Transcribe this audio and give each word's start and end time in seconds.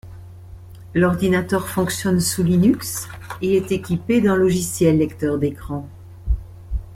L'ordinateur 0.95 1.67
fonctionne 1.69 2.19
sous 2.21 2.41
Linux 2.41 3.07
et 3.43 3.55
est 3.57 3.71
équipé 3.71 4.19
d'un 4.19 4.35
logiciel 4.35 4.97
lecteur 4.97 5.37
d'écran. 5.37 5.87